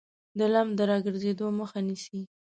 [0.37, 2.21] د لمف د راګرځیدو مخه نیسي.